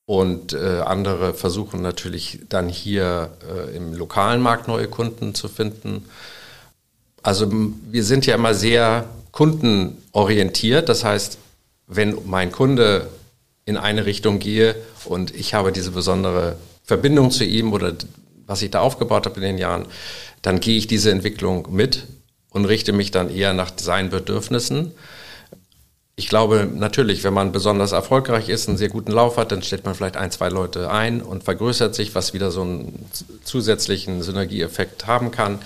[0.07, 6.05] Und äh, andere versuchen natürlich dann hier äh, im lokalen Markt neue Kunden zu finden.
[7.23, 10.89] Also wir sind ja immer sehr kundenorientiert.
[10.89, 11.37] Das heißt,
[11.87, 13.09] wenn mein Kunde
[13.65, 17.93] in eine Richtung gehe und ich habe diese besondere Verbindung zu ihm oder
[18.45, 19.85] was ich da aufgebaut habe in den Jahren,
[20.41, 22.07] dann gehe ich diese Entwicklung mit
[22.49, 24.91] und richte mich dann eher nach seinen Bedürfnissen.
[26.15, 29.85] Ich glaube natürlich, wenn man besonders erfolgreich ist, einen sehr guten Lauf hat, dann stellt
[29.85, 33.05] man vielleicht ein, zwei Leute ein und vergrößert sich, was wieder so einen
[33.43, 35.59] zusätzlichen Synergieeffekt haben kann.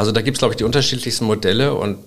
[0.00, 1.98] Also da gibt es, glaube ich, die unterschiedlichsten Modelle und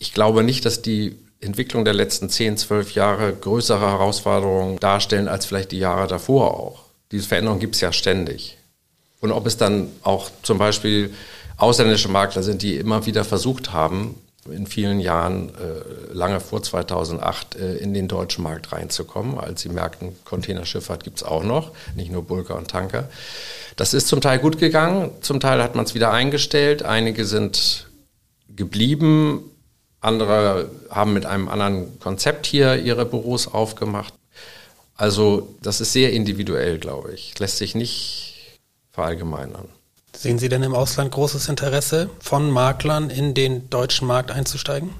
[0.00, 5.46] ich glaube nicht, dass die Entwicklung der letzten 10, 12 Jahre größere Herausforderungen darstellen als
[5.46, 6.86] vielleicht die Jahre davor auch.
[7.12, 8.58] Diese Veränderung gibt es ja ständig.
[9.20, 11.14] Und ob es dann auch zum Beispiel
[11.56, 14.16] ausländische Makler sind, die immer wieder versucht haben,
[14.50, 19.68] in vielen Jahren, äh, lange vor 2008, äh, in den deutschen Markt reinzukommen, als sie
[19.68, 23.08] merkten, Containerschifffahrt gibt es auch noch, nicht nur Bulker und Tanker.
[23.76, 27.88] Das ist zum Teil gut gegangen, zum Teil hat man es wieder eingestellt, einige sind
[28.48, 29.50] geblieben,
[30.00, 34.14] andere haben mit einem anderen Konzept hier ihre Büros aufgemacht.
[34.94, 37.38] Also das ist sehr individuell, glaube ich.
[37.38, 38.58] Lässt sich nicht
[38.92, 39.68] verallgemeinern.
[40.16, 44.90] Sehen Sie denn im Ausland großes Interesse von Maklern in den deutschen Markt einzusteigen?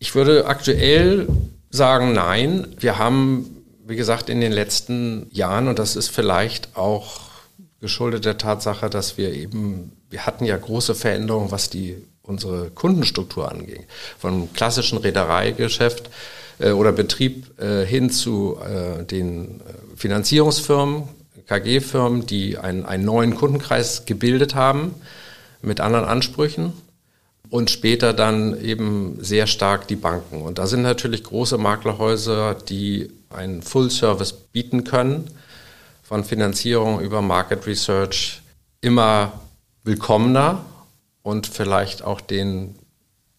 [0.00, 1.28] Ich würde aktuell
[1.70, 2.74] sagen, nein.
[2.78, 7.20] Wir haben, wie gesagt, in den letzten Jahren, und das ist vielleicht auch
[7.80, 13.50] geschuldet der Tatsache, dass wir eben, wir hatten ja große Veränderungen, was die unsere Kundenstruktur
[13.50, 13.84] anging.
[14.18, 16.10] Vom klassischen Reedereigeschäft
[16.58, 21.04] äh, oder Betrieb äh, hin zu äh, den äh, Finanzierungsfirmen,
[21.50, 24.94] KG-Firmen, die einen, einen neuen Kundenkreis gebildet haben
[25.62, 26.72] mit anderen Ansprüchen
[27.50, 30.42] und später dann eben sehr stark die Banken.
[30.42, 35.28] Und da sind natürlich große Maklerhäuser, die einen Full-Service bieten können,
[36.04, 38.42] von Finanzierung über Market Research
[38.80, 39.32] immer
[39.82, 40.64] willkommener
[41.22, 42.76] und vielleicht auch den,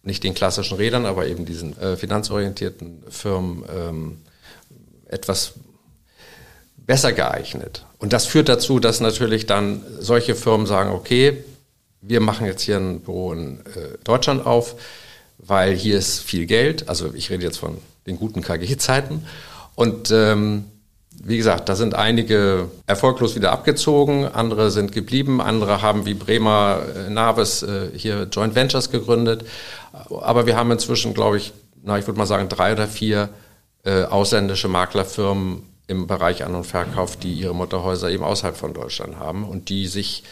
[0.04, 4.18] nicht den klassischen Rädern, aber eben diesen äh, finanzorientierten Firmen ähm,
[5.08, 5.54] etwas
[6.92, 7.86] besser geeignet.
[8.00, 11.42] Und das führt dazu, dass natürlich dann solche Firmen sagen, okay,
[12.02, 14.76] wir machen jetzt hier ein Büro in äh, Deutschland auf,
[15.38, 16.90] weil hier ist viel Geld.
[16.90, 17.78] Also ich rede jetzt von
[18.08, 19.26] den guten KG-Zeiten.
[19.74, 20.66] Und ähm,
[21.12, 26.82] wie gesagt, da sind einige erfolglos wieder abgezogen, andere sind geblieben, andere haben wie Bremer
[26.94, 29.46] äh, Navis äh, hier Joint Ventures gegründet.
[30.10, 33.30] Aber wir haben inzwischen, glaube ich, na, ich würde mal sagen, drei oder vier
[33.86, 39.20] äh, ausländische Maklerfirmen im Bereich An- und Verkauf, die ihre Mutterhäuser eben außerhalb von Deutschland
[39.20, 40.24] haben und die sich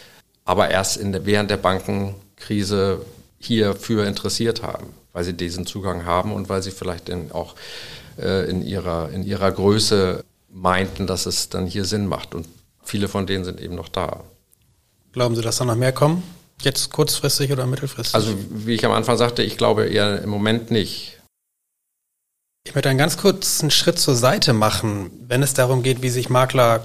[0.46, 3.06] aber erst in während der Bankenkrise
[3.40, 7.56] hierfür interessiert haben, weil sie diesen Zugang haben und weil sie vielleicht in, auch
[8.18, 12.34] äh, in, ihrer, in ihrer Größe meinten, dass es dann hier Sinn macht.
[12.34, 12.48] Und
[12.82, 14.24] viele von denen sind eben noch da.
[15.12, 16.24] Glauben Sie, dass da noch mehr kommen?
[16.62, 18.16] Jetzt kurzfristig oder mittelfristig?
[18.16, 21.19] Also wie ich am Anfang sagte, ich glaube eher im Moment nicht.
[22.66, 26.30] Ich möchte einen ganz kurzen Schritt zur Seite machen, wenn es darum geht, wie sich
[26.30, 26.84] Makler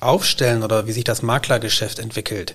[0.00, 2.54] aufstellen oder wie sich das Maklergeschäft entwickelt.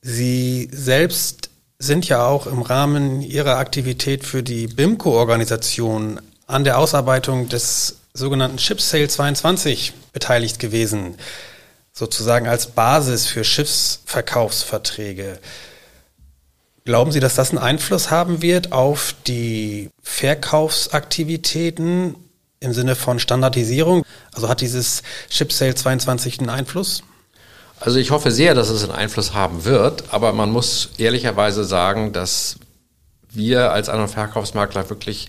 [0.00, 7.48] Sie selbst sind ja auch im Rahmen Ihrer Aktivität für die BIMCO-Organisation an der Ausarbeitung
[7.48, 11.16] des sogenannten Ship Sale 22 beteiligt gewesen,
[11.92, 15.38] sozusagen als Basis für Schiffsverkaufsverträge.
[16.86, 22.14] Glauben Sie, dass das einen Einfluss haben wird auf die Verkaufsaktivitäten
[22.60, 24.04] im Sinne von Standardisierung?
[24.32, 27.02] Also hat dieses Ship Sale 22 einen Einfluss?
[27.80, 32.12] Also ich hoffe sehr, dass es einen Einfluss haben wird, aber man muss ehrlicherweise sagen,
[32.12, 32.54] dass
[33.30, 35.28] wir als An- und Verkaufsmakler wirklich,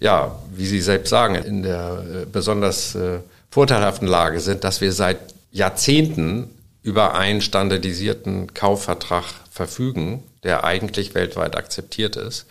[0.00, 3.18] ja, wie Sie selbst sagen, in der äh, besonders äh,
[3.50, 5.18] vorteilhaften Lage sind, dass wir seit
[5.52, 6.48] Jahrzehnten
[6.82, 12.46] über einen standardisierten Kaufvertrag verfügen, der eigentlich weltweit akzeptiert ist.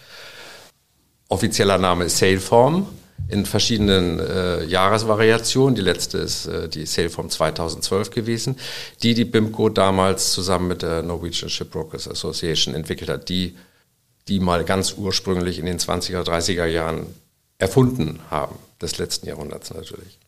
[1.29, 2.87] Offizieller Name ist Saleform
[3.27, 5.75] in verschiedenen äh, Jahresvariationen.
[5.75, 8.57] Die letzte ist äh, die Saleform 2012 gewesen,
[9.03, 13.57] die die BIMCO damals zusammen mit der Norwegian Shipbrokers Association entwickelt hat, die
[14.27, 17.07] die mal ganz ursprünglich in den 20er, 30er Jahren
[17.57, 20.19] erfunden haben, des letzten Jahrhunderts natürlich.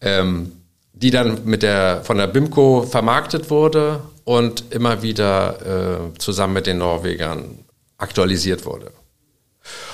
[0.00, 0.52] Ähm,
[0.92, 6.66] die dann mit der, von der BIMCO vermarktet wurde und immer wieder äh, zusammen mit
[6.66, 7.64] den Norwegern
[7.96, 8.92] aktualisiert wurde.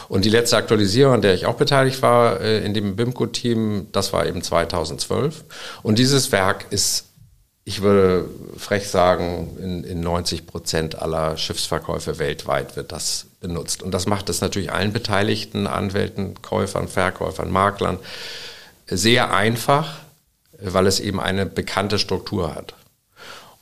[0.08, 4.12] Und die letzte Aktualisierung, an der ich auch beteiligt war, äh, in dem BIMCO-Team, das
[4.12, 5.44] war eben 2012.
[5.84, 7.04] Und dieses Werk ist,
[7.62, 13.84] ich würde frech sagen, in, in 90 Prozent aller Schiffsverkäufe weltweit wird das benutzt.
[13.84, 18.00] Und das macht es natürlich allen Beteiligten, Anwälten, Käufern, Verkäufern, Maklern
[18.88, 20.00] sehr einfach,
[20.58, 22.74] weil es eben eine bekannte Struktur hat.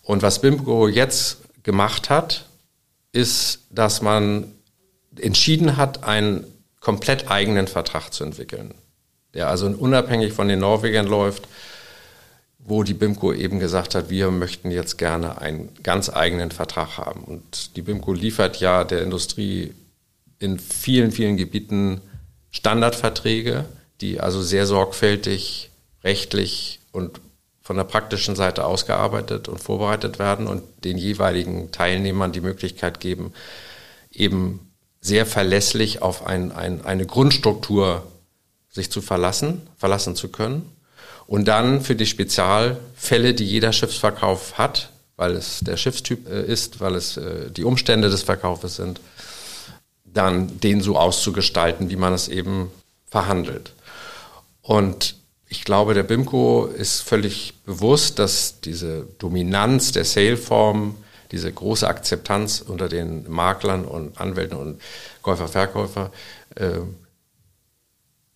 [0.02, 2.46] Und was BIMCO jetzt gemacht hat,
[3.12, 4.52] ist, dass man
[5.16, 6.44] entschieden hat, einen
[6.80, 8.74] komplett eigenen Vertrag zu entwickeln,
[9.34, 11.46] der also unabhängig von den Norwegern läuft,
[12.58, 17.22] wo die BIMCO eben gesagt hat, wir möchten jetzt gerne einen ganz eigenen Vertrag haben.
[17.24, 19.74] Und die BIMCO liefert ja der Industrie
[20.38, 22.00] in vielen, vielen Gebieten
[22.50, 23.64] Standardverträge,
[24.00, 25.70] die also sehr sorgfältig
[26.04, 27.20] rechtlich und
[27.62, 33.32] von der praktischen Seite ausgearbeitet und vorbereitet werden und den jeweiligen Teilnehmern die Möglichkeit geben,
[34.10, 38.06] eben sehr verlässlich auf ein, ein, eine Grundstruktur
[38.70, 40.70] sich zu verlassen, verlassen zu können.
[41.26, 46.80] Und dann für die Spezialfälle, die jeder Schiffsverkauf hat, weil es der Schiffstyp äh, ist,
[46.80, 49.00] weil es äh, die Umstände des Verkaufes sind,
[50.04, 52.70] dann den so auszugestalten, wie man es eben
[53.06, 53.72] verhandelt.
[54.62, 55.16] Und
[55.52, 60.96] ich glaube, der BIMCO ist völlig bewusst, dass diese Dominanz der Sale-Form,
[61.30, 64.80] diese große Akzeptanz unter den Maklern und Anwälten und
[65.20, 66.10] Käufer, Verkäufer
[66.54, 66.80] äh,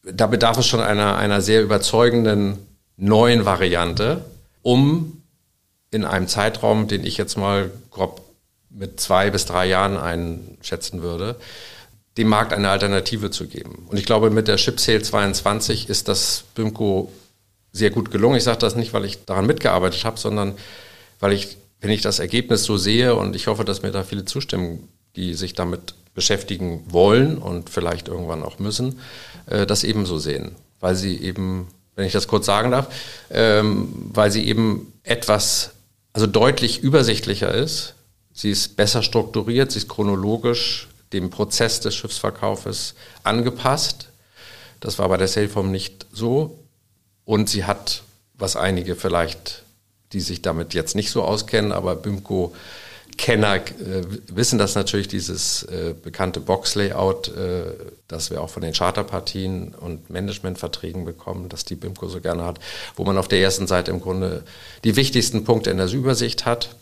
[0.03, 2.59] da bedarf es schon einer, einer sehr überzeugenden
[2.99, 4.23] neuen Variante,
[4.61, 5.23] um
[5.91, 8.21] in einem Zeitraum, den ich jetzt mal grob
[8.69, 11.37] mit zwei bis drei Jahren einschätzen würde,
[12.17, 13.87] dem Markt eine Alternative zu geben.
[13.89, 17.13] Und ich glaube, mit der Chip Sale 22 ist das BIMCO
[17.73, 18.37] sehr gut gelungen.
[18.37, 20.55] Ich sage das nicht, weil ich daran mitgearbeitet habe, sondern
[21.21, 24.25] weil ich, wenn ich das Ergebnis so sehe und ich hoffe, dass mir da viele
[24.25, 29.01] zustimmen, die sich damit beschäftigen wollen und vielleicht irgendwann auch müssen,
[29.47, 30.57] äh, das ebenso sehen.
[30.81, 32.89] Weil sie eben, wenn ich das kurz sagen darf,
[33.31, 35.73] ähm, weil sie eben etwas,
[36.15, 37.95] also deutlich übersichtlicher ist.
[38.33, 44.09] Sie ist besser strukturiert, sie ist chronologisch dem Prozess des Schiffsverkaufes angepasst.
[44.81, 46.59] Das war bei der Sailform nicht so.
[47.25, 48.03] Und sie hat,
[48.35, 49.63] was einige vielleicht,
[50.13, 52.55] die sich damit jetzt nicht so auskennen, aber BIMCO
[53.17, 57.73] Kenner äh, wissen das natürlich, dieses äh, bekannte Box-Layout, äh,
[58.09, 62.59] das wir auch von den Charterpartien und Managementverträgen bekommen, das die BIMCO so gerne hat,
[62.95, 64.45] wo man auf der ersten Seite im Grunde
[64.85, 66.77] die wichtigsten Punkte in der Übersicht hat.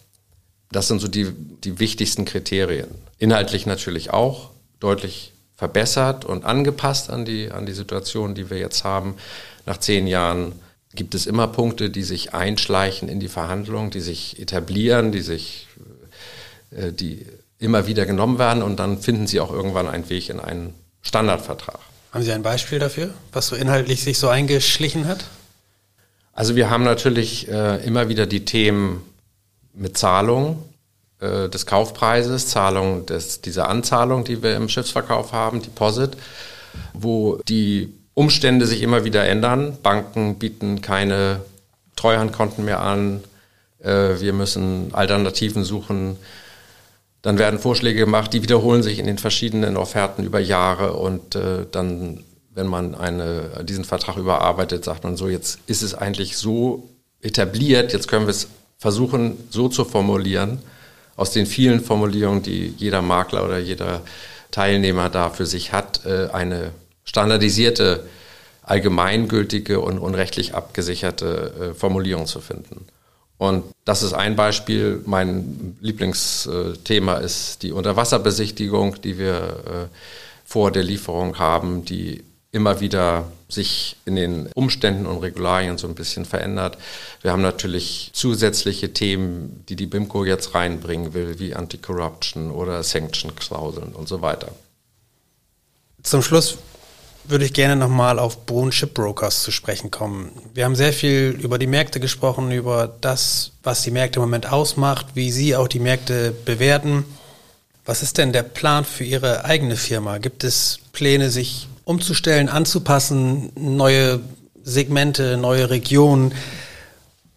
[0.73, 2.89] Das sind so die, die wichtigsten Kriterien.
[3.19, 4.51] Inhaltlich natürlich auch
[4.81, 9.15] deutlich verbessert und angepasst an die, an die Situation, die wir jetzt haben.
[9.67, 10.53] Nach zehn Jahren
[10.95, 15.69] gibt es immer Punkte, die sich einschleichen in die Verhandlungen, die sich etablieren, die sich
[16.75, 17.27] äh, die
[17.59, 21.79] immer wieder genommen werden und dann finden sie auch irgendwann einen Weg in einen Standardvertrag.
[22.13, 25.25] Haben Sie ein Beispiel dafür, was so inhaltlich sich so eingeschlichen hat?
[26.33, 29.03] Also wir haben natürlich äh, immer wieder die Themen
[29.75, 30.63] mit Zahlung
[31.21, 36.17] äh, des Kaufpreises, Zahlung des, dieser Anzahlung, die wir im Schiffsverkauf haben, Deposit,
[36.93, 39.77] wo die Umstände sich immer wieder ändern.
[39.83, 41.41] Banken bieten keine
[41.97, 43.23] Treuhandkonten mehr an.
[43.81, 46.17] Äh, wir müssen Alternativen suchen
[47.25, 51.65] dann werden Vorschläge gemacht, die wiederholen sich in den verschiedenen Offerten über Jahre und äh,
[51.71, 56.87] dann, wenn man eine, diesen Vertrag überarbeitet, sagt man so, jetzt ist es eigentlich so
[57.23, 58.49] etabliert, jetzt können wir es
[58.85, 60.59] versuchen so zu formulieren,
[61.17, 64.03] aus den vielen Formulierungen, die jeder Makler oder jeder
[64.51, 66.73] Teilnehmer da für sich hat, äh, eine
[67.07, 68.05] standardisierte,
[68.63, 72.85] allgemeingültige und unrechtlich abgesicherte äh, Formulierung zu finden.
[73.39, 75.01] Und das ist ein Beispiel.
[75.07, 79.87] Mein Lieblingsthema ist die Unterwasserbesichtigung, die wir äh,
[80.45, 82.23] vor der Lieferung haben, die
[82.55, 86.79] immer wieder sich in den Umständen und Regularien so ein bisschen verändert.
[87.21, 93.93] Wir haben natürlich zusätzliche Themen, die die BIMCO jetzt reinbringen will, wie Anti-Corruption oder Sanction-Klauseln
[93.93, 94.53] und so weiter.
[96.03, 96.59] Zum Schluss
[97.25, 100.31] würde ich gerne nochmal auf Brun Shipbrokers zu sprechen kommen.
[100.53, 104.53] Wir haben sehr viel über die Märkte gesprochen, über das, was die Märkte im Moment
[104.53, 107.05] ausmacht, wie Sie auch die Märkte bewerten.
[107.87, 110.19] Was ist denn der Plan für Ihre eigene Firma?
[110.19, 114.21] Gibt es Pläne, sich umzustellen, anzupassen, neue
[114.63, 116.33] Segmente, neue Regionen?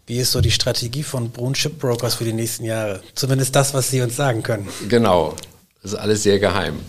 [0.05, 3.01] Wie ist so die Strategie von Brun Shipbrokers für die nächsten Jahre?
[3.13, 4.67] Zumindest das, was Sie uns sagen können.
[4.87, 5.35] Genau,
[5.81, 6.79] das ist alles sehr geheim.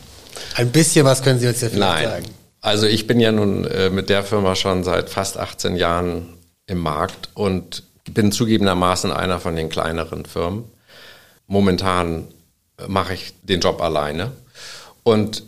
[0.54, 2.04] Ein bisschen was können Sie uns ja vielleicht Nein.
[2.04, 2.26] sagen.
[2.60, 6.28] Also ich bin ja nun äh, mit der Firma schon seit fast 18 Jahren
[6.66, 10.64] im Markt und bin zugegebenermaßen einer von den kleineren Firmen.
[11.46, 12.28] Momentan
[12.78, 14.32] äh, mache ich den Job alleine.
[15.02, 15.42] Und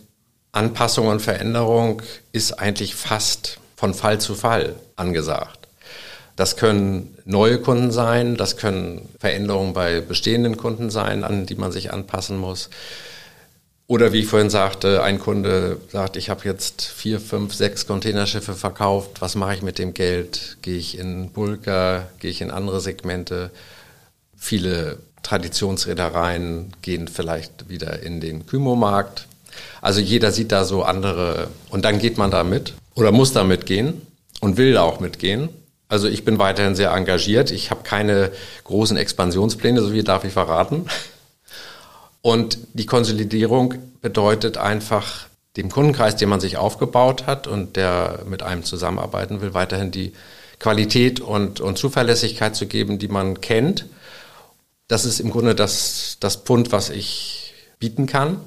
[0.52, 5.68] Anpassung und Veränderung ist eigentlich fast von Fall zu Fall angesagt.
[6.36, 11.70] Das können neue Kunden sein, das können Veränderungen bei bestehenden Kunden sein, an die man
[11.70, 12.70] sich anpassen muss.
[13.86, 18.54] Oder wie ich vorhin sagte, ein Kunde sagt, ich habe jetzt vier, fünf, sechs Containerschiffe
[18.54, 19.20] verkauft.
[19.20, 20.58] Was mache ich mit dem Geld?
[20.62, 22.08] Gehe ich in Bulka?
[22.20, 23.50] Gehe ich in andere Segmente?
[24.36, 29.26] Viele Traditionsreedereien gehen vielleicht wieder in den Kymo-Markt.
[29.80, 33.44] Also jeder sieht da so andere und dann geht man da mit oder muss da
[33.44, 34.02] mitgehen
[34.40, 35.48] und will da auch mitgehen.
[35.88, 37.50] Also ich bin weiterhin sehr engagiert.
[37.50, 38.30] Ich habe keine
[38.64, 40.86] großen Expansionspläne, so wie darf ich verraten.
[42.22, 48.42] Und die Konsolidierung bedeutet einfach dem Kundenkreis, den man sich aufgebaut hat und der mit
[48.42, 50.12] einem zusammenarbeiten will, weiterhin die
[50.60, 53.86] Qualität und, und Zuverlässigkeit zu geben, die man kennt.
[54.86, 58.40] Das ist im Grunde das, das Pfund, was ich bieten kann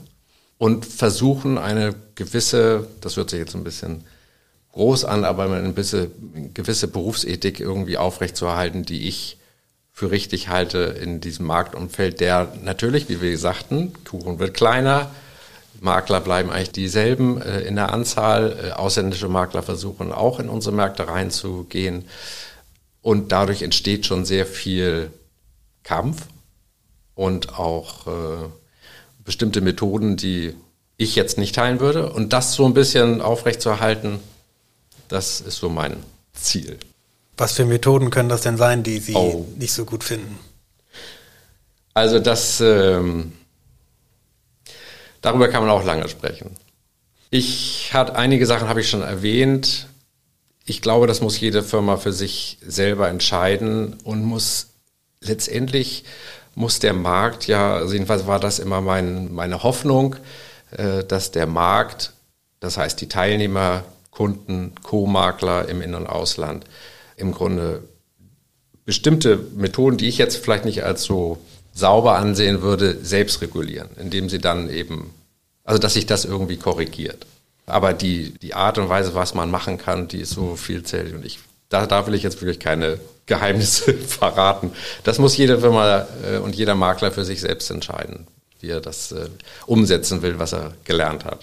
[0.63, 4.06] und versuchen eine gewisse, das hört sich jetzt ein bisschen
[4.71, 6.10] groß an, aber eine gewisse,
[6.54, 9.36] gewisse Berufsethik irgendwie aufrechtzuerhalten, die ich
[9.91, 15.11] für richtig halte in diesem Marktumfeld, der natürlich, wie wir sagten, Kuchen wird kleiner,
[15.82, 20.74] Makler bleiben eigentlich dieselben äh, in der Anzahl, äh, ausländische Makler versuchen auch in unsere
[20.74, 22.05] Märkte reinzugehen
[23.01, 25.11] und dadurch entsteht schon sehr viel
[25.84, 26.28] Kampf
[27.16, 28.49] und auch äh,
[29.26, 30.53] bestimmte Methoden, die
[30.97, 34.19] ich jetzt nicht teilen würde und das so ein bisschen aufrechtzuerhalten,
[35.09, 35.97] Das ist so mein
[36.34, 36.80] Ziel.
[37.38, 39.45] Was für Methoden können das denn sein, die Sie Oh.
[39.57, 40.39] nicht so gut finden?
[41.93, 43.34] Also das, ähm,
[45.21, 46.51] darüber kann man auch lange sprechen.
[47.30, 49.88] Ich hat einige Sachen habe ich schon erwähnt.
[50.65, 54.67] Ich glaube, das muss jede Firma für sich selber entscheiden und muss
[55.21, 56.05] letztendlich
[56.56, 60.16] muss der Markt ja, also jedenfalls war das immer mein, meine Hoffnung,
[60.72, 62.14] äh, dass der Markt,
[62.60, 66.66] das heißt die Teilnehmer, Kunden, Co-Makler im In- und Ausland,
[67.18, 67.84] im Grunde
[68.86, 71.39] bestimmte Methoden, die ich jetzt vielleicht nicht als so
[71.74, 75.14] sauber ansehen würde, selbst regulieren, indem sie dann eben,
[75.64, 77.26] also dass sich das irgendwie korrigiert.
[77.66, 81.26] Aber die, die Art und Weise, was man machen kann, die ist so vielzählig und
[81.26, 81.39] ich,
[81.70, 84.72] da, da will ich jetzt wirklich keine Geheimnisse verraten.
[85.03, 88.28] Das muss jede Firma äh, und jeder Makler für sich selbst entscheiden,
[88.59, 89.30] wie er das äh,
[89.66, 91.39] umsetzen will, was er gelernt hat.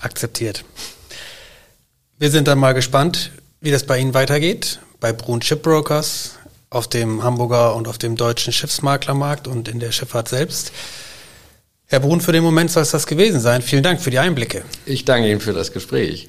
[0.00, 0.64] Akzeptiert.
[2.18, 3.30] Wir sind dann mal gespannt,
[3.60, 4.80] wie das bei Ihnen weitergeht.
[5.00, 6.36] Bei Brun Shipbrokers,
[6.70, 10.72] auf dem Hamburger und auf dem deutschen Schiffsmaklermarkt und in der Schifffahrt selbst.
[11.86, 13.60] Herr Brun, für den Moment soll es das gewesen sein.
[13.60, 14.64] Vielen Dank für die Einblicke.
[14.86, 16.28] Ich danke Ihnen für das Gespräch.